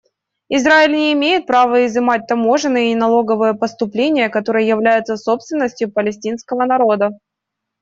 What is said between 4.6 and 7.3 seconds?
являются собственностью палестинского народа.